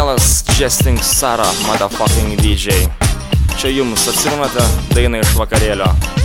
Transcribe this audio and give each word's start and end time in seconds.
Mielas 0.00 0.44
Jesting 0.58 1.02
Sara, 1.02 1.44
motherfucking 1.66 2.40
DJ. 2.40 2.88
Čia 3.60 3.68
jums 3.68 4.08
atsimenate 4.08 4.64
dainą 4.96 5.20
iš 5.20 5.34
vakarėlio. 5.36 6.19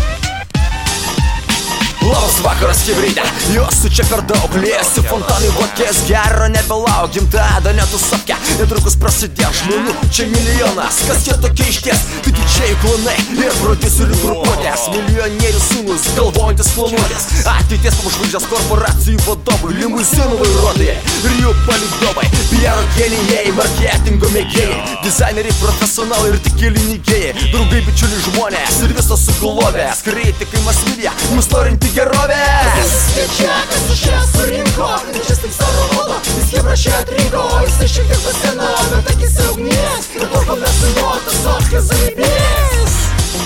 Labas 2.05 2.35
vakaras, 2.45 2.83
kibrytė, 2.85 3.23
jūsų 3.49 3.89
čia 3.97 4.03
per 4.05 4.21
daug 4.29 4.53
liesiu 4.61 5.01
Fontanai 5.07 5.47
vodkės 5.55 6.03
gero 6.05 6.45
nebelauk 6.53 7.15
Gimtadienio 7.15 7.85
tu 7.89 7.97
sapke, 7.97 8.35
netrukus 8.59 8.93
prasidės 9.01 9.63
žmonių 9.63 9.95
Čia 10.13 10.27
milijonas, 10.29 10.99
kas 11.07 11.25
jie 11.25 11.37
tokie 11.41 11.65
išties? 11.71 12.03
Tai 12.21 12.33
didžiai 12.37 12.75
klonai 12.83 13.15
ir 13.39 13.57
prodiuserių 13.57 14.19
grupuotės. 14.21 14.83
Milijonierių 14.93 15.63
sūnus, 15.65 16.05
galvojantis 16.19 16.69
planuotės 16.75 17.25
Ateities 17.55 17.97
pamažvaigždės 18.03 18.47
korporacijų 18.53 19.25
vadovai 19.25 19.73
Limuzinų 19.79 20.37
vairuotojai 20.43 20.99
ir 21.25 21.35
jų 21.41 21.55
palidovai. 21.65 22.29
PR 22.51 22.85
genijai, 22.99 23.49
marketingo 23.57 24.29
mėgėjai 24.35 24.77
Dizaineriai, 25.01 25.57
profesionalai 25.57 26.35
ir 26.35 26.39
tik 26.45 26.61
keli 26.61 26.85
nygėjai 26.91 27.33
Draugai, 27.49 27.81
bičiuliai 27.89 28.23
žmonės 28.29 28.79
ir 28.85 28.93
visos 28.93 29.25
sugulovės 29.25 30.05
Kritikai, 30.05 30.61
masmedija, 30.67 31.15
mus 31.33 31.49
norinti 31.51 31.94
gerovės. 31.95 32.93
Svečiakas 33.15 33.83
iš 33.93 34.01
čia 34.03 34.17
surinko 34.27 34.89
Čia 35.15 35.35
tik 35.39 35.53
savo 35.55 36.03
Jis 36.35 36.49
hebra 36.55 36.75
čia 36.75 36.93
atrinko 36.99 37.43
Jisai 37.63 37.87
šiek 37.93 38.09
tiek 38.11 38.21
paseno 38.25 38.71
Bet 38.91 39.11
akis 39.13 39.37
ugnies 39.45 40.09
Ir 40.17 40.27
toko 40.33 40.57
mes 40.59 40.75
su 40.81 40.91
juo 40.97 41.13
Tas 41.25 41.37
sotkas 41.45 41.87
zaibės 41.93 42.93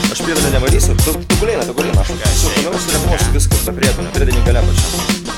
Aš 0.09 0.23
pirdą 0.25 0.49
nevarysiu, 0.55 0.95
tu, 1.05 1.13
tu 1.13 1.37
gulėjai, 1.37 1.67
tu 1.69 1.73
gulėjai, 1.77 2.01
aš 2.01 2.07
su 2.41 2.49
panovis 2.55 2.89
reklamuosiu 2.89 3.29
viskas 3.35 3.61
be 3.67 3.75
priedo, 3.77 3.99
nepridėdink 4.07 4.43
galia 4.49 4.63
pačiam. 4.65 5.29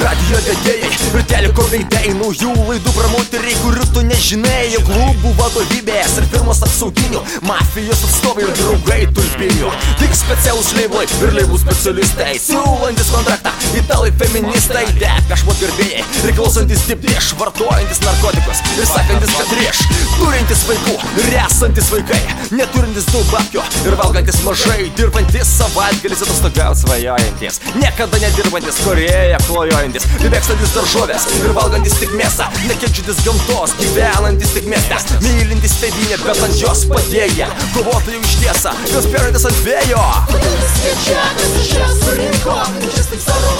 Radio 0.00 0.38
vedėjai 0.46 0.90
ir 0.90 1.24
teliko 1.32 1.64
veidėjai 1.72 2.12
Naujų 2.20 2.52
laidų 2.68 2.92
promoteriai, 2.94 3.56
kurių 3.64 3.89
nežinai 4.10 4.70
Jau 4.74 4.82
klubų 4.86 5.32
vadovybės 5.38 6.16
ir 6.20 6.26
firmos 6.32 6.60
apsauginių 6.66 7.22
Mafijos 7.46 8.02
atstovai 8.06 8.44
ir 8.46 8.52
draugai 8.58 9.00
tulpinių. 9.16 9.70
Tik 10.00 10.16
specialūs 10.18 10.72
leiblai 10.78 11.06
ir 11.20 11.34
leibų 11.38 11.58
specialistai 11.62 12.34
Siūlantis 12.42 13.10
kontraktą, 13.14 13.52
italai 13.78 14.12
feministai 14.20 14.84
Depešmo 14.98 15.56
gerbėjai, 15.60 16.04
priklausantis 16.20 16.86
dipdieš 16.90 17.32
Vartojantis 17.40 18.02
narkotikus 18.04 18.62
Turintis 20.50 20.66
vaikų 20.66 20.94
ir 21.22 21.34
esantis 21.38 21.88
vaikai 21.92 22.16
Neturintis 22.58 23.04
daug 23.06 23.28
babkio 23.30 23.62
ir 23.86 23.94
valgantis 23.94 24.40
mažai 24.42 24.88
Dirbantis 24.98 25.52
savaitgalis 25.60 26.24
atostogaut 26.24 26.80
svajojantis 26.80 27.60
Niekada 27.76 28.18
nedirbantis 28.18 28.80
Korėja 28.82 29.38
klojojantis 29.44 30.08
Mėgstantis 30.24 30.74
daržovės 30.74 31.28
ir 31.38 31.54
valgantis 31.54 31.94
tik 32.02 32.16
mėsą 32.18 32.50
Nekenčiantis 32.64 33.22
gamtos, 33.28 33.76
gyvenantis 33.78 34.56
tik 34.56 34.66
mieste 34.72 34.98
Mylintis 35.22 35.78
tėvynę, 35.84 36.18
bet 36.24 36.42
ant 36.48 36.58
jos 36.58 36.82
padėję 36.90 37.46
Kovotojų 37.76 38.26
iš 38.26 38.36
tiesą, 38.42 38.74
konspiruojantis 38.90 39.46
ant 39.52 39.64
vėjo. 39.68 40.02
Svečiakas 40.80 41.58
iš 41.62 41.74
čia 41.76 41.90
surinko 42.00 42.58
Čia 42.88 43.06
tik 43.12 43.22
savo 43.22 43.59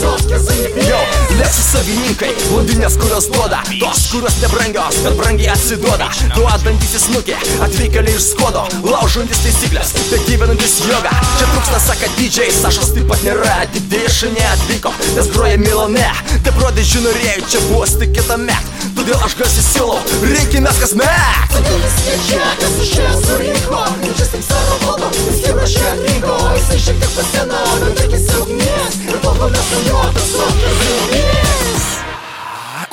sotkas 0.00 0.46
zaibės 0.48 0.88
Jau, 0.90 1.00
Lexus 1.38 1.68
savininkai, 1.74 2.30
blondinės, 2.48 2.96
kurios 3.00 3.28
duoda. 3.32 3.60
Tos, 3.80 4.06
kurios 4.12 4.38
nebrangios, 4.42 4.98
bet 5.04 5.16
brangiai 5.18 5.52
atsiduoda. 5.54 6.08
Duodantis 6.34 6.96
į 6.96 7.02
snukį, 7.04 7.36
atvykėliai 7.66 8.16
iš 8.16 8.30
skodo 8.32 8.64
Laužantis 8.86 9.42
taisyklės, 9.44 9.92
bet 10.10 10.26
gyvenantis 10.28 10.78
jogą 10.88 11.12
Čia 11.36 11.48
trūksta, 11.52 11.82
saka 11.84 12.10
didžiai, 12.18 12.50
Sašos 12.54 12.94
taip 12.96 13.08
pat 13.10 13.24
nėra. 13.26 13.60
Didėšai 13.74 14.32
neatvyko, 14.34 14.92
nes 15.16 15.30
groja 15.34 15.60
Milane 15.60 16.08
Te 16.44 16.54
prodižių 16.56 17.04
norėjau, 17.06 17.48
čia 17.52 17.64
bus 17.70 17.96
tik 18.00 18.14
kitą 18.16 18.38
met 18.40 18.70
Todėl 18.96 19.20
aš 19.24 19.36
garsiai 19.38 19.64
siūlau, 19.64 20.00
rinkimės 20.24 20.80
kasmet. 20.82 21.54
Svečiakas 22.00 22.76
iš 22.84 22.92
čia 22.96 23.12
surinko 23.22 23.84
Čia 24.18 24.26
tik 24.34 24.44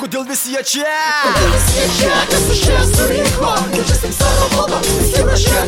Kodėl 0.08 0.24
visi 0.24 0.54
jie 0.54 0.60
čia? 0.64 0.92
Svečiakas 1.66 2.44
iš 2.54 2.60
čia? 2.64 2.76
Surinko 2.88 3.50
Čia 3.76 3.96
tik 4.00 4.14
savo 4.16 4.46
valdo 4.54 4.78
Jis 4.86 5.10
hebra 5.18 5.36
čia 5.36 5.66